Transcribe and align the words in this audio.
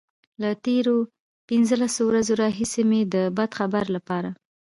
له 0.41 0.49
تېرو 0.65 0.95
پنځلسو 1.49 2.01
ورځو 2.09 2.33
راهيسې 2.43 2.81
مې 2.89 3.01
د 3.13 3.15
بد 3.37 3.51
خبر 3.59 3.85
لپاره. 3.95 4.29